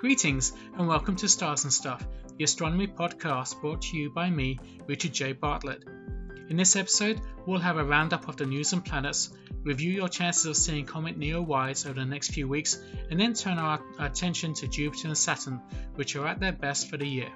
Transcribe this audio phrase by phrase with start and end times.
[0.00, 2.02] Greetings and welcome to Stars and Stuff,
[2.38, 5.32] the astronomy podcast brought to you by me, Richard J.
[5.34, 5.84] Bartlett.
[6.48, 9.28] In this episode, we'll have a roundup of the news and planets,
[9.62, 13.58] review your chances of seeing Comet Neowise over the next few weeks, and then turn
[13.58, 15.60] our attention to Jupiter and Saturn,
[15.96, 17.28] which are at their best for the year.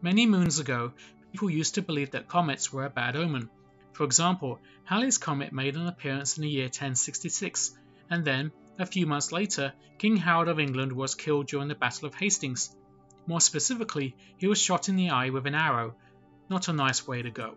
[0.00, 0.92] Many moons ago,
[1.32, 3.50] people used to believe that comets were a bad omen.
[3.94, 7.78] For example, Halley's comet made an appearance in the year 1066,
[8.10, 12.08] and then, a few months later, King Harold of England was killed during the Battle
[12.08, 12.74] of Hastings.
[13.28, 15.94] More specifically, he was shot in the eye with an arrow.
[16.50, 17.54] Not a nice way to go.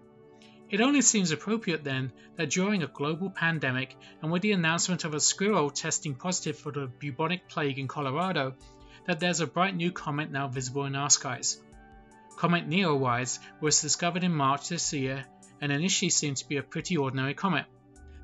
[0.69, 5.15] It only seems appropriate then that during a global pandemic and with the announcement of
[5.15, 8.53] a squirrel testing positive for the bubonic plague in Colorado,
[9.05, 11.59] that there's a bright new comet now visible in our skies.
[12.35, 15.25] Comet Neowise was discovered in March this year
[15.61, 17.65] and initially seemed to be a pretty ordinary comet.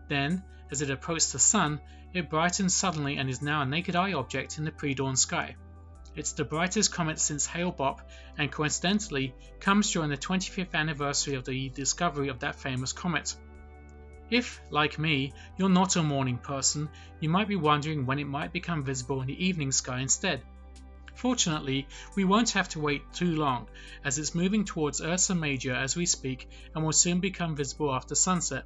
[0.08, 1.80] Then, as it approached the Sun,
[2.14, 5.56] it brightened suddenly and is now a naked eye object in the pre dawn sky.
[6.16, 8.02] It's the brightest comet since Hale-Bopp
[8.38, 13.36] and coincidentally comes during the 25th anniversary of the discovery of that famous comet.
[14.30, 18.54] If, like me, you're not a morning person, you might be wondering when it might
[18.54, 20.44] become visible in the evening sky instead.
[21.16, 23.68] Fortunately, we won't have to wait too long,
[24.04, 28.16] as it's moving towards Ursa Major as we speak and will soon become visible after
[28.16, 28.66] sunset.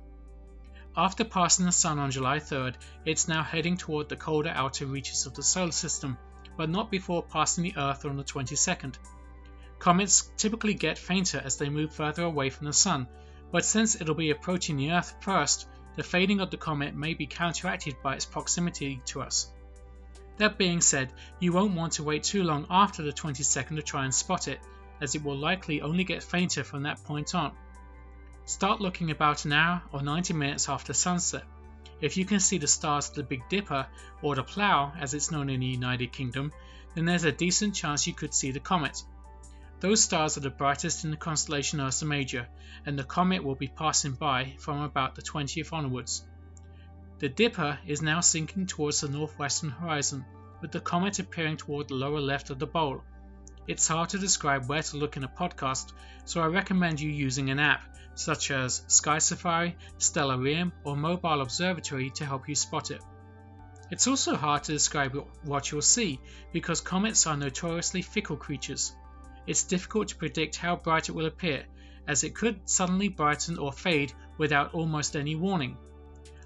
[0.96, 2.76] After passing the Sun on July 3rd,
[3.06, 6.18] it's now heading toward the colder outer reaches of the solar system,
[6.58, 8.96] but not before passing the Earth on the 22nd.
[9.78, 13.08] Comets typically get fainter as they move further away from the Sun,
[13.52, 17.28] but since it'll be approaching the Earth first, the fading of the comet may be
[17.28, 19.52] counteracted by its proximity to us.
[20.38, 24.04] That being said, you won't want to wait too long after the 22nd to try
[24.04, 24.60] and spot it,
[25.02, 27.54] as it will likely only get fainter from that point on.
[28.46, 31.44] Start looking about an hour or 90 minutes after sunset.
[32.00, 33.88] If you can see the stars of the Big Dipper,
[34.22, 36.52] or the Plough as it's known in the United Kingdom,
[36.94, 39.04] then there's a decent chance you could see the comet.
[39.80, 42.48] Those stars are the brightest in the constellation Ursa Major,
[42.86, 46.24] and the comet will be passing by from about the 20th onwards.
[47.20, 50.24] The Dipper is now sinking towards the northwestern horizon,
[50.62, 53.02] with the comet appearing toward the lower left of the bowl.
[53.68, 55.94] It's hard to describe where to look in a podcast,
[56.26, 57.84] so I recommend you using an app
[58.14, 63.02] such as Sky Safari, Stellarium, or Mobile Observatory to help you spot it.
[63.90, 66.20] It's also hard to describe what you'll see
[66.54, 68.94] because comets are notoriously fickle creatures.
[69.48, 71.66] It's difficult to predict how bright it will appear,
[72.08, 75.78] as it could suddenly brighten or fade without almost any warning.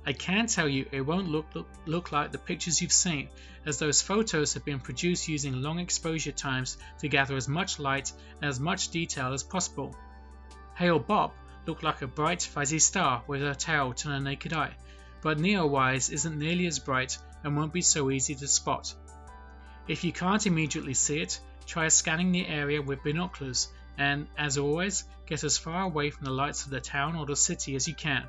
[0.05, 3.29] I can tell you it won't look, look, look like the pictures you've seen,
[3.65, 8.11] as those photos have been produced using long exposure times to gather as much light
[8.41, 9.95] and as much detail as possible.
[10.75, 11.31] Hale-Bopp
[11.67, 14.75] looked like a bright fuzzy star with a tail to the naked eye,
[15.21, 18.93] but Neowise isn't nearly as bright and won't be so easy to spot.
[19.87, 25.03] If you can't immediately see it, try scanning the area with binoculars and, as always,
[25.27, 27.93] get as far away from the lights of the town or the city as you
[27.93, 28.27] can.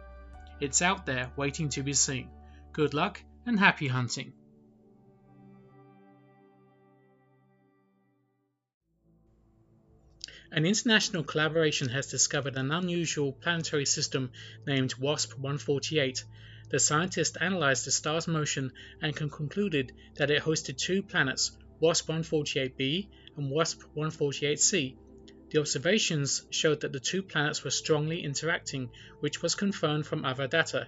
[0.62, 2.30] It's out there waiting to be seen.
[2.72, 4.32] Good luck and happy hunting!
[10.52, 14.30] An international collaboration has discovered an unusual planetary system
[14.64, 16.24] named WASP 148.
[16.70, 18.70] The scientists analyzed the star's motion
[19.00, 24.96] and concluded that it hosted two planets, WASP 148b and WASP 148c,
[25.52, 28.88] the observations showed that the two planets were strongly interacting,
[29.20, 30.86] which was confirmed from other data.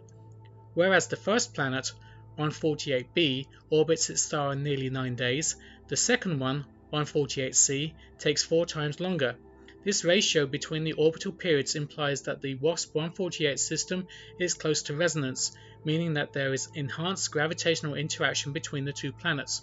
[0.73, 1.93] Whereas the first planet,
[2.39, 5.57] 148b, orbits its star in nearly 9 days,
[5.89, 6.65] the second one,
[6.95, 9.37] 148c, takes 4 times longer.
[9.85, 14.09] This ratio between the orbital periods implies that the WASP 148 system
[14.39, 15.53] is close to resonance,
[15.85, 19.63] meaning that there is enhanced gravitational interaction between the two planets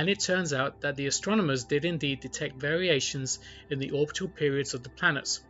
[0.00, 3.38] and it turns out that the astronomers did indeed detect variations
[3.68, 5.42] in the orbital periods of the planets.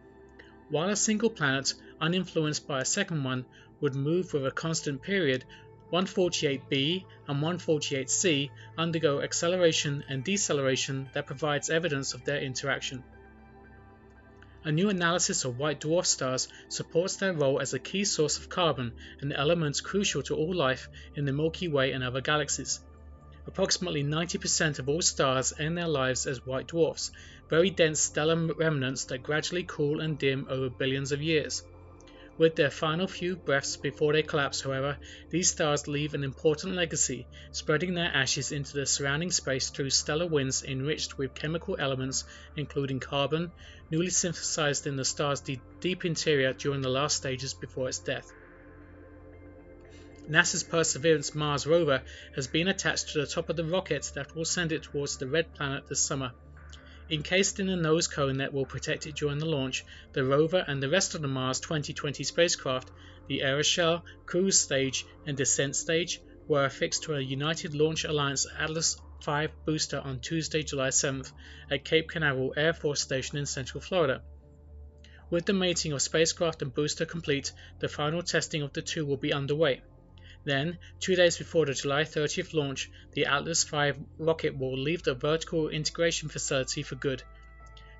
[0.70, 3.46] While a single planet, uninfluenced by a second one,
[3.80, 5.44] would move with a constant period,
[5.92, 13.04] 148b and 148c undergo acceleration and deceleration that provides evidence of their interaction.
[14.64, 18.48] A new analysis of white dwarf stars supports their role as a key source of
[18.48, 22.80] carbon, an element crucial to all life in the Milky Way and other galaxies.
[23.46, 27.10] Approximately 90% of all stars end their lives as white dwarfs,
[27.48, 31.62] very dense stellar remnants that gradually cool and dim over billions of years.
[32.36, 34.98] With their final few breaths before they collapse, however,
[35.30, 40.26] these stars leave an important legacy, spreading their ashes into the surrounding space through stellar
[40.26, 42.24] winds enriched with chemical elements
[42.56, 43.52] including carbon,
[43.90, 45.40] newly synthesized in the star's
[45.80, 48.30] deep interior during the last stages before its death.
[50.30, 52.02] NASA's Perseverance Mars rover
[52.36, 55.26] has been attached to the top of the rocket that will send it towards the
[55.26, 56.30] red planet this summer.
[57.10, 60.80] Encased in a nose cone that will protect it during the launch, the rover and
[60.80, 62.92] the rest of the Mars 2020 spacecraft,
[63.26, 69.00] the aeroshell, cruise stage, and descent stage, were affixed to a United Launch Alliance Atlas
[69.26, 71.32] V booster on Tuesday, July 7th
[71.72, 74.22] at Cape Canaveral Air Force Station in Central Florida.
[75.28, 77.50] With the mating of spacecraft and booster complete,
[77.80, 79.82] the final testing of the two will be underway.
[80.44, 85.14] Then, two days before the July 30th launch, the Atlas V rocket will leave the
[85.14, 87.22] vertical integration facility for good.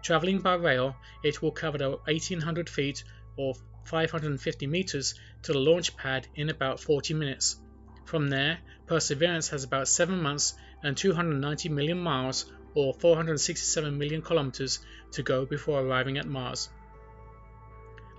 [0.02, 3.04] Traveling by rail, it will cover the 1800 feet
[3.37, 3.54] or
[3.84, 7.56] 550 meters to the launch pad in about 40 minutes.
[8.04, 14.78] From there, Perseverance has about 7 months and 290 million miles or 467 million kilometers
[15.12, 16.70] to go before arriving at Mars.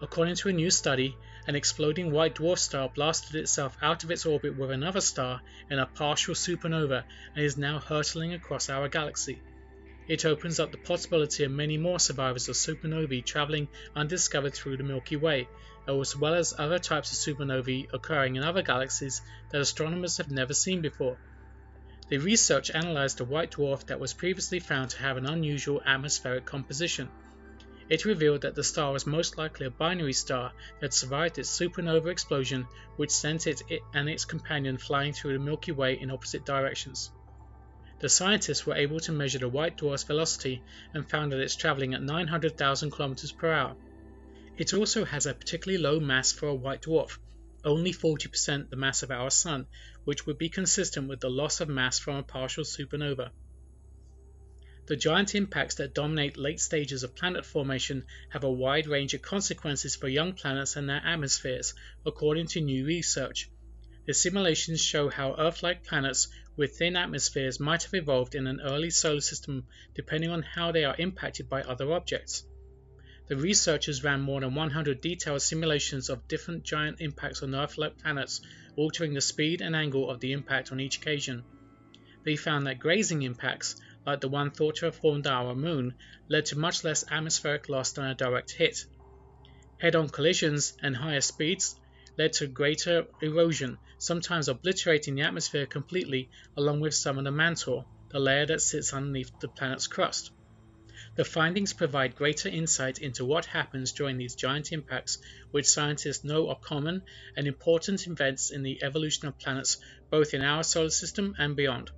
[0.01, 1.17] According to a new study,
[1.47, 5.79] an exploding white dwarf star blasted itself out of its orbit with another star in
[5.79, 7.03] a partial supernova
[7.35, 9.41] and is now hurtling across our galaxy.
[10.07, 14.83] It opens up the possibility of many more survivors of supernovae traveling undiscovered through the
[14.83, 15.47] Milky Way,
[15.87, 20.53] as well as other types of supernovae occurring in other galaxies that astronomers have never
[20.53, 21.17] seen before.
[22.09, 26.45] The research analyzed a white dwarf that was previously found to have an unusual atmospheric
[26.45, 27.07] composition.
[27.93, 32.09] It revealed that the star was most likely a binary star that survived its supernova
[32.09, 33.61] explosion, which sent it
[33.91, 37.11] and its companion flying through the Milky Way in opposite directions.
[37.99, 41.93] The scientists were able to measure the white dwarf's velocity and found that it's traveling
[41.93, 43.77] at 900,000 km per hour.
[44.55, 47.17] It also has a particularly low mass for a white dwarf,
[47.65, 49.67] only 40% the mass of our Sun,
[50.05, 53.33] which would be consistent with the loss of mass from a partial supernova.
[54.87, 59.21] The giant impacts that dominate late stages of planet formation have a wide range of
[59.21, 61.75] consequences for young planets and their atmospheres,
[62.05, 63.49] according to new research.
[64.07, 68.59] The simulations show how Earth like planets with thin atmospheres might have evolved in an
[68.59, 72.43] early solar system depending on how they are impacted by other objects.
[73.27, 77.99] The researchers ran more than 100 detailed simulations of different giant impacts on Earth like
[77.99, 78.41] planets,
[78.75, 81.45] altering the speed and angle of the impact on each occasion.
[82.23, 83.75] They found that grazing impacts,
[84.05, 85.95] like the one thought to have formed our Moon,
[86.27, 88.77] led to much less atmospheric loss than a direct hit.
[89.79, 91.75] Head-on collisions and higher speeds
[92.17, 97.87] led to greater erosion, sometimes obliterating the atmosphere completely along with some of the mantle,
[98.11, 100.31] the layer that sits underneath the planet's crust.
[101.15, 105.17] The findings provide greater insight into what happens during these giant impacts,
[105.51, 107.03] which scientists know are common
[107.35, 109.77] and important events in the evolution of planets
[110.09, 111.91] both in our solar system and beyond.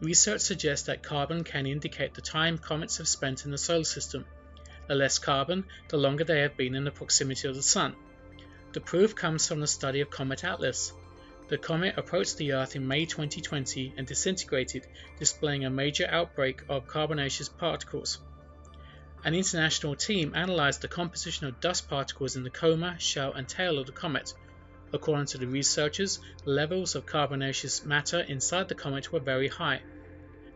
[0.00, 4.26] Research suggests that carbon can indicate the time comets have spent in the solar system.
[4.88, 7.94] The less carbon, the longer they have been in the proximity of the Sun.
[8.72, 10.92] The proof comes from the study of Comet Atlas.
[11.48, 14.86] The comet approached the Earth in May 2020 and disintegrated,
[15.18, 18.18] displaying a major outbreak of carbonaceous particles.
[19.24, 23.78] An international team analyzed the composition of dust particles in the coma, shell, and tail
[23.78, 24.34] of the comet.
[24.94, 29.82] According to the researchers, levels of carbonaceous matter inside the comet were very high.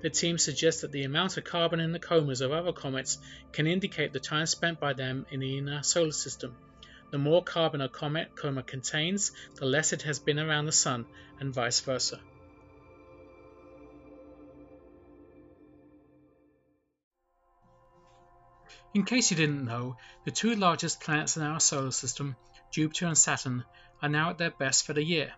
[0.00, 3.18] The team suggests that the amount of carbon in the comas of other comets
[3.52, 6.56] can indicate the time spent by them in the inner solar system.
[7.10, 11.06] The more carbon a comet coma contains, the less it has been around the Sun,
[11.40, 12.20] and vice versa.
[18.98, 22.34] In case you didn't know, the two largest planets in our solar system,
[22.72, 23.64] Jupiter and Saturn,
[24.02, 25.32] are now at their best for the year.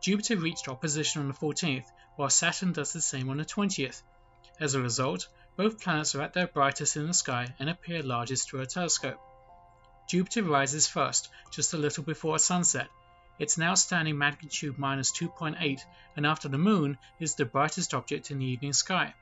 [0.00, 1.84] Jupiter reached opposition on the 14th,
[2.16, 4.00] while Saturn does the same on the 20th.
[4.58, 8.48] As a result, both planets are at their brightest in the sky and appear largest
[8.48, 9.20] through a telescope.
[10.08, 12.88] Jupiter rises first, just a little before sunset.
[13.38, 15.80] It's now standing magnitude minus 2.8,
[16.16, 19.12] and after the Moon is the brightest object in the evening sky.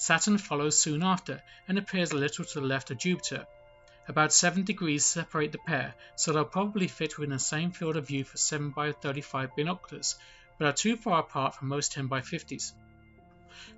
[0.00, 3.46] Saturn follows soon after and appears a little to the left of Jupiter.
[4.08, 8.06] About 7 degrees separate the pair, so they'll probably fit within the same field of
[8.06, 10.18] view for 7x35 binoculars,
[10.56, 12.72] but are too far apart for most 10x50s.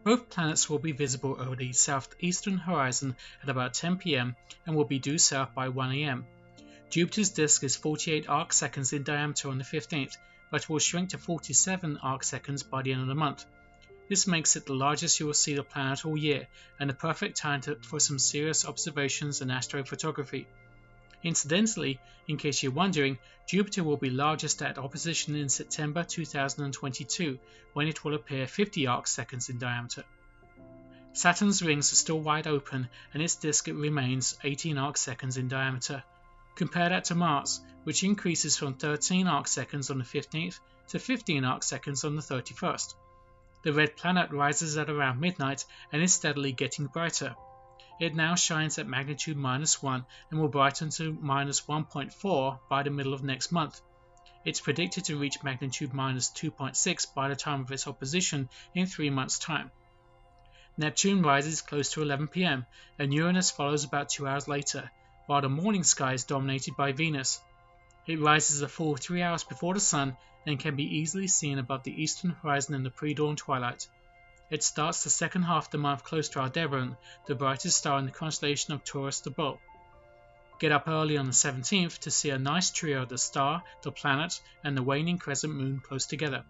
[0.05, 4.85] Both planets will be visible over the southeastern horizon at about 10 pm and will
[4.85, 6.25] be due south by 1 am.
[6.89, 10.17] Jupiter's disk is 48 arc seconds in diameter on the 15th,
[10.53, 13.45] but will shrink to 47 arc seconds by the end of the month.
[14.13, 16.47] This makes it the largest you will see the planet all year
[16.79, 20.45] and the perfect time for some serious observations and astrophotography.
[21.23, 23.17] Incidentally, in case you're wondering,
[23.47, 27.39] Jupiter will be largest at opposition in September 2022,
[27.73, 30.05] when it will appear 50 arc seconds in diameter.
[31.15, 36.05] Saturn's rings are still wide open and its disk remains 18 arc seconds in diameter.
[36.55, 41.47] Compare that to Mars, which increases from 13 arc seconds on the 15th to 15
[41.47, 42.93] arc seconds on the 31st.
[43.63, 47.37] The red planet rises at around midnight and is steadily getting brighter.
[48.01, 52.91] It now shines at magnitude minus 1 and will brighten to minus 1.4 by the
[52.91, 53.81] middle of next month.
[54.45, 59.11] It's predicted to reach magnitude minus 2.6 by the time of its opposition in three
[59.11, 59.71] months' time.
[60.77, 62.67] Neptune rises close to 11 pm,
[62.99, 64.91] and Uranus follows about two hours later,
[65.27, 67.41] while the morning sky is dominated by Venus.
[68.09, 70.17] It rises a full three hours before the Sun
[70.47, 73.87] and can be easily seen above the eastern horizon in the pre-dawn twilight.
[74.51, 76.97] It starts the second half of the month close to Aldebaran,
[77.27, 79.61] the brightest star in the constellation of Taurus the Bull.
[80.59, 83.91] Get up early on the 17th to see a nice trio of the star, the
[83.91, 86.45] planet, and the waning crescent moon close together.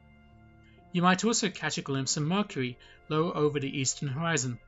[0.93, 2.77] You might also catch a glimpse of Mercury
[3.09, 4.59] low over the eastern horizon.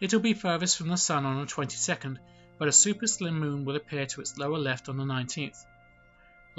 [0.00, 2.18] It will be furthest from the Sun on the 22nd,
[2.58, 5.64] but a super slim moon will appear to its lower left on the 19th.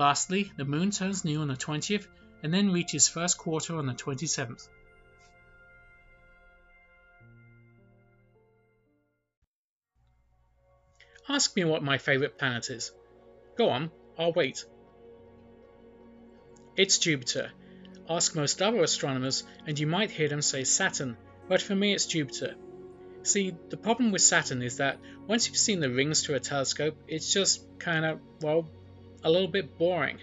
[0.01, 2.08] Lastly, the moon turns new on the 20th
[2.41, 4.67] and then reaches first quarter on the 27th.
[11.29, 12.91] Ask me what my favourite planet is.
[13.55, 14.65] Go on, I'll wait.
[16.75, 17.51] It's Jupiter.
[18.10, 21.15] Ask most other astronomers and you might hear them say Saturn,
[21.48, 22.55] but for me it's Jupiter.
[23.22, 26.98] See, the problem with Saturn is that once you've seen the rings through a telescope,
[27.08, 28.67] it's just kind of, well,
[29.24, 30.20] a little bit boring.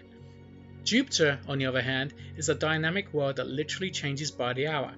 [0.84, 4.94] Jupiter, on the other hand, is a dynamic world that literally changes by the hour.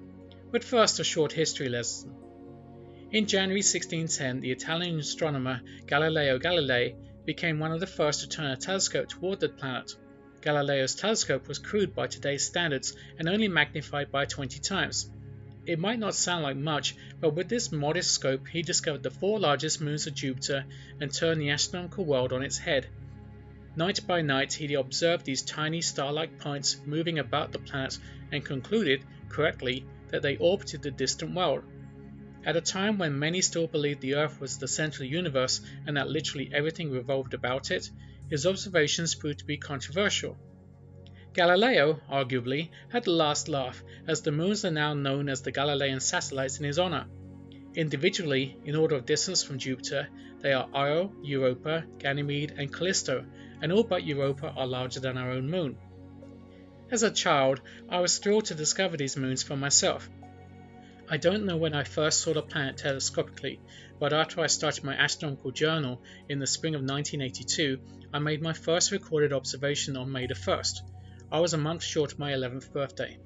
[0.51, 2.15] But first, a short history lesson.
[3.11, 8.51] In January 1610, the Italian astronomer Galileo Galilei became one of the first to turn
[8.51, 9.95] a telescope toward the planet.
[10.41, 15.11] Galileo's telescope was crude by today's standards and only magnified by 20 times.
[15.65, 19.39] It might not sound like much, but with this modest scope, he discovered the four
[19.39, 20.65] largest moons of Jupiter
[20.99, 22.87] and turned the astronomical world on its head.
[23.73, 27.97] Night by night he observed these tiny star-like points moving about the planet
[28.29, 31.63] and concluded, correctly, that they orbited the distant world.
[32.45, 34.65] At a time when many still believed the Earth was the
[34.99, 37.89] the universe and that literally everything revolved about it,
[38.29, 40.37] his observations proved to be controversial.
[41.33, 46.01] Galileo, arguably, had the last laugh, as the moons are now known as the Galilean
[46.01, 47.05] satellites in his honor.
[47.73, 50.09] Individually, in order of distance from Jupiter,
[50.41, 53.25] they are Io, Europa, Ganymede, and Callisto,
[53.61, 55.77] and all but Europa are larger than our own moon.
[56.91, 60.09] As a child, I was thrilled to discover these moons for myself.
[61.09, 63.59] I don't know when I first saw the planet telescopically,
[63.99, 67.79] but after I started my astronomical journal in the spring of 1982,
[68.13, 70.81] I made my first recorded observation on May the 1st.
[71.31, 73.17] I was a month short of my 11th birthday.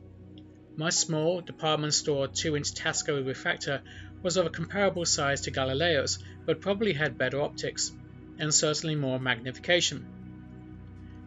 [0.77, 3.81] My small, department store 2 inch Tasco refractor
[4.21, 7.91] was of a comparable size to Galileo's, but probably had better optics,
[8.37, 10.05] and certainly more magnification.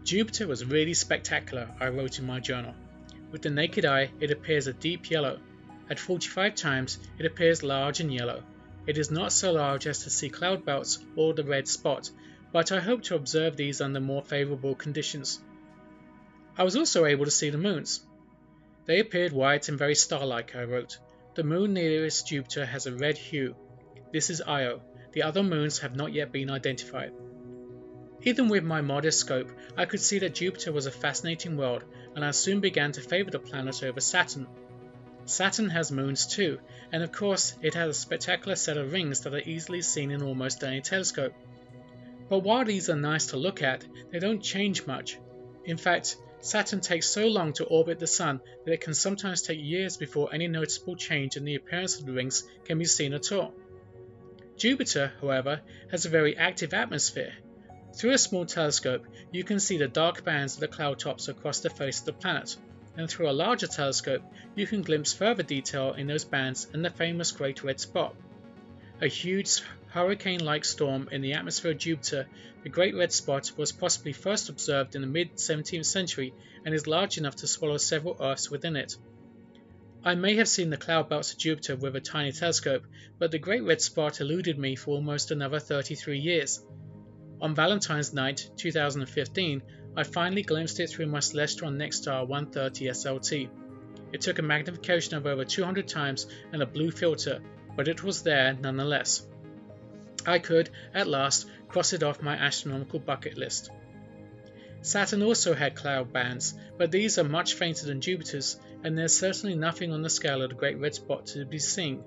[0.08, 2.74] Jupiter was really spectacular, I wrote in my journal.
[3.30, 5.38] With the naked eye, it appears a deep yellow.
[5.90, 8.42] At 45 times, it appears large and yellow.
[8.86, 12.10] It is not so large as to see cloud belts or the red spot,
[12.54, 15.42] but I hope to observe these under more favourable conditions.
[16.56, 18.00] I was also able to see the moons.
[18.86, 20.96] They appeared white and very star-like, I wrote.
[21.34, 23.54] The moon nearest Jupiter has a red hue.
[24.10, 24.80] This is Io.
[25.12, 27.12] The other moons have not yet been identified.
[28.24, 31.84] Even with my modest scope, I could see that Jupiter was a fascinating world,
[32.16, 34.48] and I soon began to favour the planet over Saturn.
[35.24, 36.58] Saturn has moons too,
[36.90, 40.22] and of course it has a spectacular set of rings that are easily seen in
[40.22, 41.34] almost any telescope.
[42.28, 45.18] But while these are nice to look at, they don't change much.
[45.64, 49.60] In fact, Saturn takes so long to orbit the Sun that it can sometimes take
[49.60, 53.30] years before any noticeable change in the appearance of the rings can be seen at
[53.32, 53.54] all.
[54.56, 55.60] Jupiter, however,
[55.90, 57.32] has a very active atmosphere,
[57.98, 61.58] through a small telescope, you can see the dark bands of the cloud tops across
[61.58, 62.56] the face of the planet,
[62.96, 64.22] and through a larger telescope,
[64.54, 68.14] you can glimpse further detail in those bands and the famous Great Red Spot.
[69.00, 72.28] A huge hurricane-like storm in the atmosphere of Jupiter,
[72.62, 76.32] the Great Red Spot was possibly first observed in the mid-17th century
[76.64, 78.96] and is large enough to swallow several Earths within it.
[80.04, 82.84] I may have seen the cloud belts of Jupiter with a tiny telescope,
[83.18, 86.60] but the Great Red Spot eluded me for almost another 33 years.
[87.40, 89.62] On Valentine's night 2015,
[89.96, 93.48] I finally glimpsed it through my Celestron Nexstar 130 SLT.
[94.12, 97.40] It took a magnification of over 200 times and a blue filter,
[97.76, 99.26] but it was there nonetheless.
[100.26, 103.70] I could, at last, cross it off my astronomical bucket list.
[104.82, 109.54] Saturn also had cloud bands, but these are much fainter than Jupiter's, and there's certainly
[109.54, 112.02] nothing on the scale of the Great Red Spot to be seen.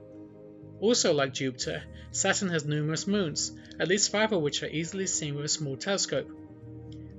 [0.82, 5.36] Also, like Jupiter, Saturn has numerous moons, at least five of which are easily seen
[5.36, 6.30] with a small telescope.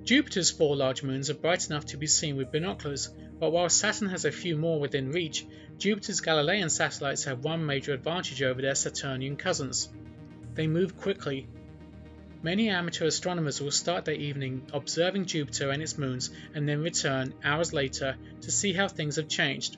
[0.02, 4.09] Jupiter's four large moons are bright enough to be seen with binoculars, but while Saturn
[4.09, 5.47] has a few more within reach,
[5.78, 9.88] Jupiter's Galilean satellites have one major advantage over their Saturnian cousins.
[10.54, 11.47] They move quickly.
[12.42, 17.33] Many amateur astronomers will start their evening observing Jupiter and its moons and then return
[17.45, 19.76] hours later to see how things have changed.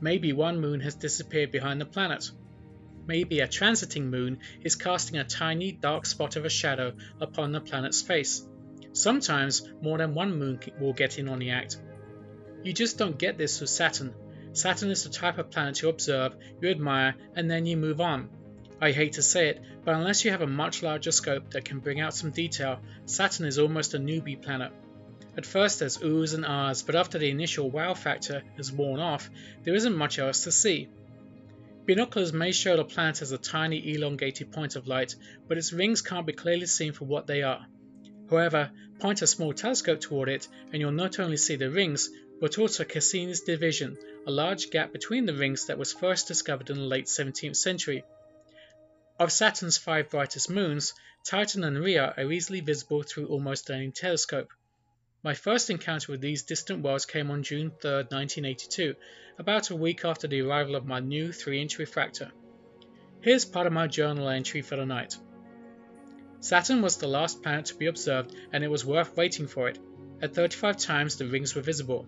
[0.00, 2.28] Maybe one moon has disappeared behind the planet.
[3.06, 7.60] Maybe a transiting moon is casting a tiny dark spot of a shadow upon the
[7.60, 8.46] planet's face.
[8.92, 11.76] Sometimes more than one moon will get in on the act.
[12.62, 14.14] You just don't get this with Saturn.
[14.52, 18.30] Saturn is the type of planet you observe, you admire, and then you move on.
[18.80, 21.80] I hate to say it, but unless you have a much larger scope that can
[21.80, 24.72] bring out some detail, Saturn is almost a newbie planet.
[25.36, 29.28] At first there's oohs and ahs, but after the initial wow factor has worn off,
[29.64, 30.88] there isn't much else to see.
[31.86, 35.14] Binoculars may show the planet as a tiny elongated point of light,
[35.46, 37.66] but its rings can't be clearly seen for what they are.
[38.30, 42.08] However, point a small telescope toward it and you'll not only see the rings,
[42.40, 46.76] but also Cassini's division, a large gap between the rings that was first discovered in
[46.76, 48.02] the late 17th century.
[49.20, 54.52] Of Saturn's five brightest moons, Titan and Rhea are easily visible through almost any telescope.
[55.24, 58.94] My first encounter with these distant worlds came on June 3, 1982,
[59.38, 62.30] about a week after the arrival of my new 3 inch refractor.
[63.22, 65.16] Here's part of my journal entry for the night.
[66.40, 69.78] Saturn was the last planet to be observed, and it was worth waiting for it.
[70.20, 72.06] At 35 times, the rings were visible.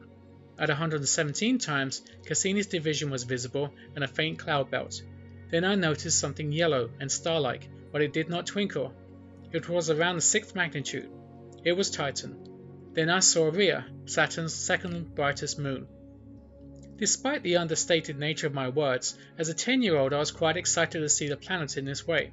[0.58, 5.00] At 117 times, Cassini's division was visible and a faint cloud belt.
[5.50, 8.92] Then I noticed something yellow and star-like, but it did not twinkle.
[9.52, 11.08] It was around the sixth magnitude.
[11.64, 12.45] It was Titan.
[12.96, 15.86] Then I saw Rhea, Saturn's second brightest moon.
[16.96, 20.56] Despite the understated nature of my words, as a 10 year old I was quite
[20.56, 22.32] excited to see the planet in this way.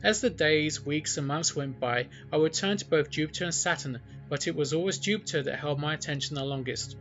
[0.00, 3.98] As the days, weeks, and months went by, I returned to both Jupiter and Saturn,
[4.28, 6.96] but it was always Jupiter that held my attention the longest.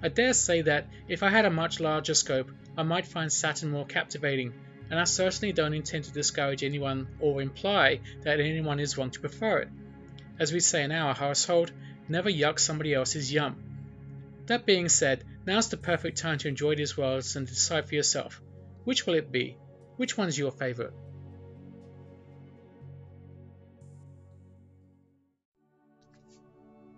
[0.00, 3.70] I dare say that if I had a much larger scope, I might find Saturn
[3.72, 4.54] more captivating,
[4.90, 9.18] and I certainly don't intend to discourage anyone or imply that anyone is wrong to
[9.18, 9.68] prefer it.
[10.40, 11.70] As we say in our household,
[12.08, 13.62] never yuck somebody else's yum.
[14.46, 18.40] That being said, now's the perfect time to enjoy these worlds and decide for yourself.
[18.84, 19.58] Which will it be?
[19.98, 20.94] Which one's your favourite?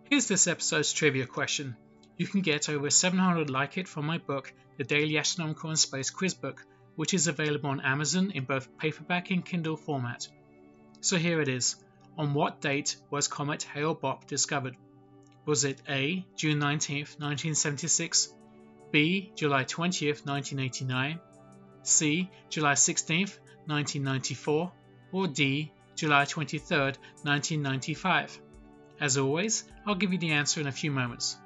[0.08, 1.74] Here's this episode's trivia question.
[2.16, 6.10] You can get over 700 like it from my book, The Daily Astronomical and Space
[6.10, 10.28] Quiz Book, which is available on Amazon in both paperback and Kindle format.
[11.00, 11.74] So here it is.
[12.18, 14.76] On what date was comet Hale-Bopp discovered?
[15.46, 16.24] Was it A.
[16.36, 18.32] June 19, 1976,
[18.90, 19.32] B.
[19.34, 21.20] July 20, 1989,
[21.82, 22.30] C.
[22.50, 23.18] July 16,
[23.66, 24.72] 1994,
[25.12, 25.72] or D.
[25.96, 28.40] July 23, 1995?
[29.00, 31.36] As always, I'll give you the answer in a few moments.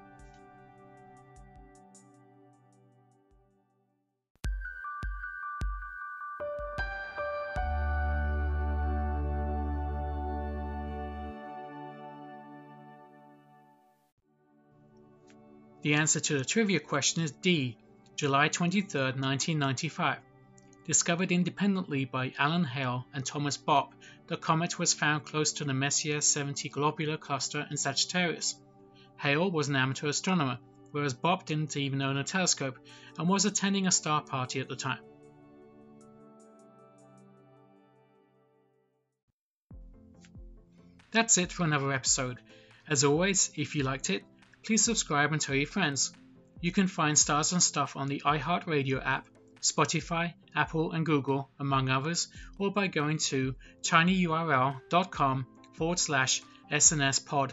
[15.87, 17.77] The answer to the trivia question is D,
[18.17, 20.19] July 23, 1995.
[20.85, 23.93] Discovered independently by Alan Hale and Thomas Bopp,
[24.27, 28.57] the comet was found close to the Messier 70 globular cluster in Sagittarius.
[29.17, 30.59] Hale was an amateur astronomer,
[30.91, 32.81] whereas Bopp didn't even own a telescope
[33.17, 35.05] and was attending a star party at the time.
[41.13, 42.41] That's it for another episode.
[42.89, 44.25] As always, if you liked it,
[44.67, 46.13] please subscribe and tell your friends.
[46.61, 49.29] You can find Stars and Stuff on the iHeartRadio app
[49.61, 57.53] Spotify, Apple, and Google, among others, or by going to tinyurl.com forward slash snspod.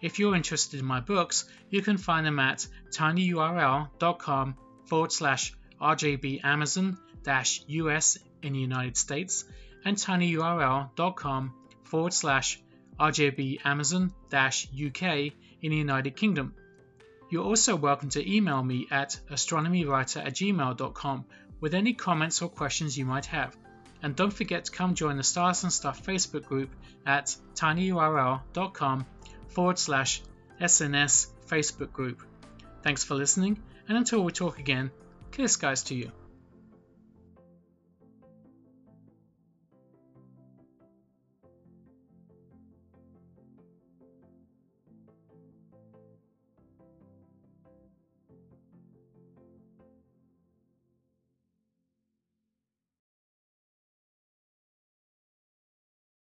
[0.00, 6.98] If you're interested in my books, you can find them at tinyurl.com forward slash rjbamazon
[7.22, 9.44] dash us in the United States
[9.84, 12.60] and tinyurl.com forward slash
[12.98, 16.54] rjbamazon dash uk in the United Kingdom.
[17.30, 21.24] You're also welcome to email me at astronomywriter at gmail.com
[21.60, 23.56] with any comments or questions you might have.
[24.02, 26.70] And don't forget to come join the Stars and Stuff Facebook group
[27.04, 29.06] at tinyurl.com
[29.48, 30.22] forward slash
[30.60, 32.22] SNS Facebook group.
[32.82, 34.90] Thanks for listening, and until we talk again,
[35.32, 36.12] clear skies to you.